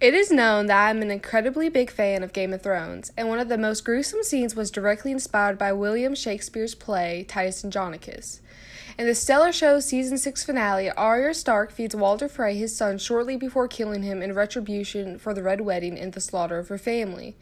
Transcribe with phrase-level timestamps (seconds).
[0.00, 3.38] It is known that I'm an incredibly big fan of Game of Thrones, and one
[3.38, 8.40] of the most gruesome scenes was directly inspired by William Shakespeare's play Titus Andronicus.
[8.96, 13.36] In the stellar show's season 6 finale, Arya Stark feeds Walder Frey his son shortly
[13.36, 17.36] before killing him in retribution for the Red Wedding and the slaughter of her family.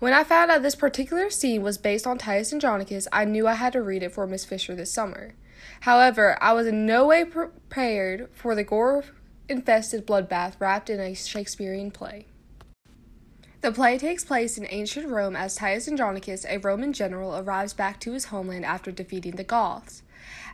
[0.00, 3.54] When I found out this particular scene was based on Titus Andronicus, I knew I
[3.54, 5.34] had to read it for Miss Fisher this summer.
[5.82, 9.04] However, I was in no way prepared for the gore
[9.50, 12.26] infested bloodbath wrapped in a Shakespearean play.
[13.60, 18.00] The play takes place in ancient Rome as Titus Andronicus, a Roman general, arrives back
[18.00, 20.02] to his homeland after defeating the Goths.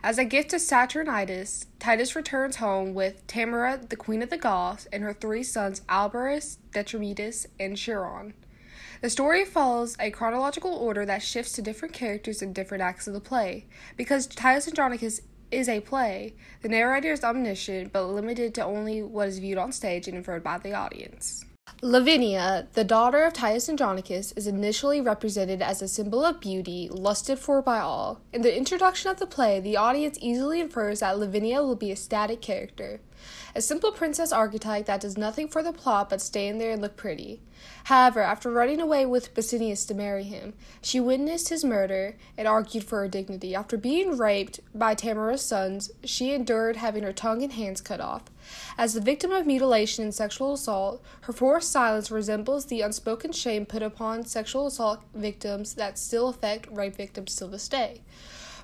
[0.03, 4.87] As a gift to Saturninus, Titus returns home with Tamora, the queen of the Goths,
[4.91, 8.33] and her three sons Alarbus, Demetrius, and Chiron.
[9.01, 13.13] The story follows a chronological order that shifts to different characters in different acts of
[13.13, 13.67] the play.
[13.95, 19.27] Because Titus Andronicus is a play, the narrator is omniscient but limited to only what
[19.27, 21.45] is viewed on stage and inferred by the audience.
[21.81, 27.37] Lavinia, the daughter of Titus Andronicus, is initially represented as a symbol of beauty, lusted
[27.37, 28.21] for by all.
[28.33, 31.95] In the introduction of the play, the audience easily infers that Lavinia will be a
[31.95, 32.99] static character
[33.55, 36.81] a simple princess archetype that does nothing for the plot but stay in there and
[36.81, 37.41] look pretty.
[37.85, 42.83] However, after running away with Bassianus to marry him, she witnessed his murder and argued
[42.83, 43.55] for her dignity.
[43.55, 48.23] After being raped by Tamora's sons, she endured having her tongue and hands cut off.
[48.77, 53.65] As the victim of mutilation and sexual assault, her forced silence resembles the unspoken shame
[53.65, 58.01] put upon sexual assault victims that still affect rape victims to this day.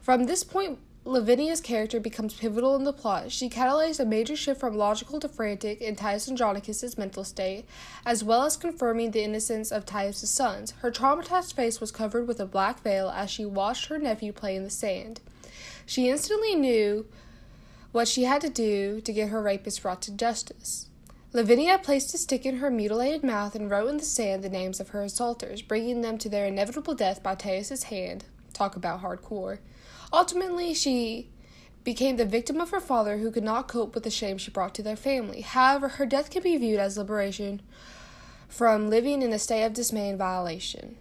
[0.01, 3.29] From this point Lavinia's character becomes pivotal in the plot.
[3.29, 7.65] She catalyzed a major shift from logical to frantic in Titus Andronicus' mental state,
[8.05, 10.71] as well as confirming the innocence of Titus' sons.
[10.79, 14.55] Her traumatized face was covered with a black veil as she watched her nephew play
[14.55, 15.19] in the sand.
[15.85, 17.05] She instantly knew
[17.91, 20.87] what she had to do to get her rapist brought to justice.
[21.33, 24.79] Lavinia placed a stick in her mutilated mouth and wrote in the sand the names
[24.79, 28.23] of her assaulters, bringing them to their inevitable death by Titus' hand.
[28.53, 29.57] Talk about hardcore.
[30.13, 31.29] Ultimately, she
[31.83, 34.75] became the victim of her father who could not cope with the shame she brought
[34.75, 35.41] to their family.
[35.41, 37.61] However, her death can be viewed as liberation
[38.47, 40.95] from living in a state of dismay and violation.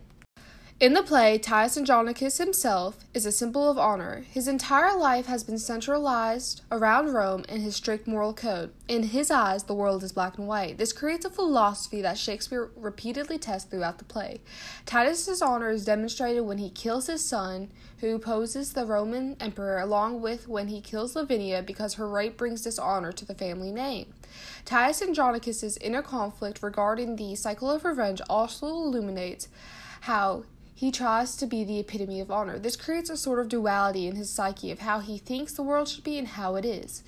[0.83, 4.25] In the play, Titus Andronicus himself is a symbol of honor.
[4.29, 8.73] His entire life has been centralized around Rome and his strict moral code.
[8.89, 10.79] In his eyes, the world is black and white.
[10.79, 14.41] This creates a philosophy that Shakespeare repeatedly tests throughout the play.
[14.85, 20.21] Titus's honor is demonstrated when he kills his son, who opposes the Roman emperor, along
[20.21, 24.13] with when he kills Lavinia because her rape brings dishonor to the family name.
[24.65, 29.47] Titus Andronicus's inner conflict regarding the cycle of revenge also illuminates
[30.01, 30.43] how
[30.75, 32.59] he tries to be the epitome of honor.
[32.59, 35.89] This creates a sort of duality in his psyche of how he thinks the world
[35.89, 37.03] should be and how it is.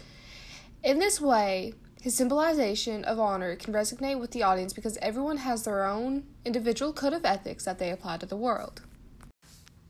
[0.83, 5.63] In this way, his symbolization of honor can resonate with the audience because everyone has
[5.65, 8.83] their own individual code of ethics that they apply to the world.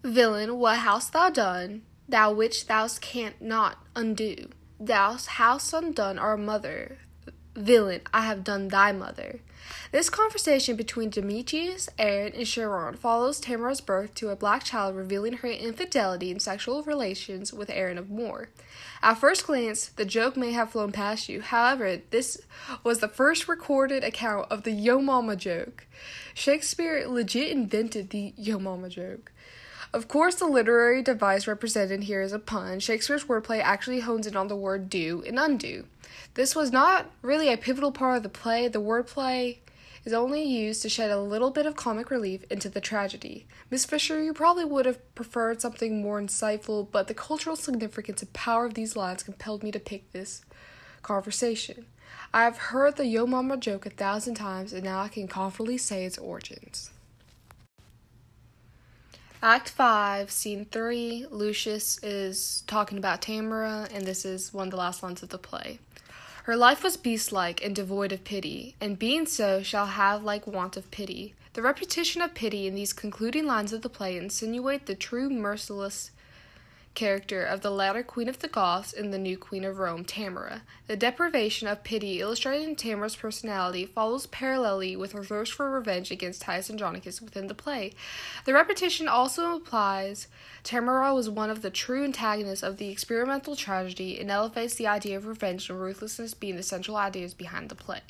[0.05, 4.51] Villain, what hast thou done, thou which thou canst not undo?
[4.79, 6.99] Thou hast undone our mother.
[7.55, 9.39] Villain, I have done thy mother.
[9.93, 15.35] This conversation between Demetrius, Aaron, and Chiron follows Tamora's birth to a black child revealing
[15.35, 18.49] her infidelity in sexual relations with Aaron of Moor.
[19.03, 21.43] At first glance, the joke may have flown past you.
[21.43, 22.43] However, this
[22.83, 25.87] was the first recorded account of the Yo Mama joke.
[26.35, 29.31] Shakespeare legit invented the Yo Mama joke.
[29.93, 32.81] Of course, the literary device represented here is a pun.
[32.81, 35.85] Shakespeare's wordplay actually hones in on the word do and undo.
[36.35, 38.69] This was not really a pivotal part of the play.
[38.69, 39.59] The wordplay
[40.05, 43.47] is only used to shed a little bit of comic relief into the tragedy.
[43.71, 48.33] Miss Fisher, you probably would have preferred something more insightful, but the cultural significance and
[48.33, 50.43] power of these lines compelled me to pick this
[51.03, 51.87] conversation.
[52.33, 55.79] I have heard the Yo Mama joke a thousand times, and now I can confidently
[55.79, 56.91] say its origins.
[59.43, 64.79] Act 5, Scene 3, Lucius is talking about Tamora, and this is one of the
[64.79, 65.79] last lines of the play.
[66.45, 70.77] Her life was beast-like and devoid of pity, and being so shall have like want
[70.77, 71.33] of pity.
[71.55, 76.11] The repetition of pity in these concluding lines of the play insinuate the true merciless
[76.95, 80.63] character of the latter Queen of the Goths and the new Queen of Rome, Tamora.
[80.87, 86.11] The deprivation of pity illustrated in Tamora's personality follows parallelly with her thirst for revenge
[86.11, 87.93] against Titus Andronicus within the play.
[88.45, 90.29] The repetition also implies
[90.63, 95.17] Tamara was one of the true antagonists of the experimental tragedy and elevates the idea
[95.17, 98.01] of revenge and ruthlessness being the central ideas behind the play.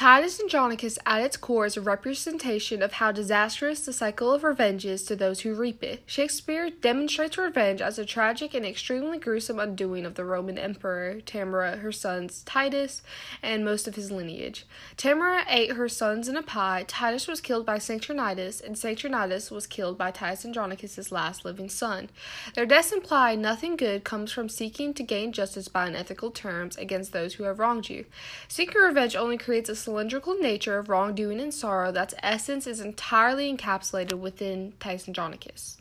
[0.00, 4.86] Titus Andronicus at its core is a representation of how disastrous the cycle of revenge
[4.86, 6.02] is to those who reap it.
[6.06, 11.80] Shakespeare demonstrates revenge as a tragic and extremely gruesome undoing of the Roman Emperor Tamora,
[11.80, 13.02] her sons Titus,
[13.42, 14.64] and most of his lineage.
[14.96, 19.66] Tamora ate her sons in a pie, Titus was killed by Saturninus, and Saturninus was
[19.66, 22.08] killed by Titus Andronicus's last living son.
[22.54, 27.12] Their deaths imply nothing good comes from seeking to gain justice by unethical terms against
[27.12, 28.06] those who have wronged you.
[28.48, 33.52] Seeking revenge only creates a cylindrical nature of wrongdoing and sorrow that's essence is entirely
[33.52, 35.78] encapsulated within Titus Andronicus.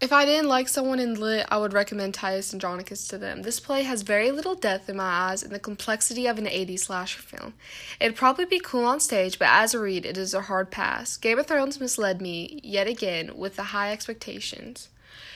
[0.00, 3.42] If I didn't like someone in Lit, I would recommend Titus Andronicus to them.
[3.42, 6.78] This play has very little depth in my eyes and the complexity of an 80s
[6.78, 7.52] slasher film.
[8.00, 11.18] It'd probably be cool on stage, but as a read, it is a hard pass.
[11.18, 14.88] Game of Thrones misled me, yet again, with the high expectations.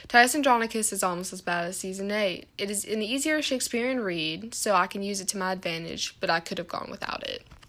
[0.07, 2.47] Titus Andronicus is almost as bad as season 8.
[2.57, 6.29] It is an easier Shakespearean read, so I can use it to my advantage, but
[6.29, 7.43] I could have gone without it.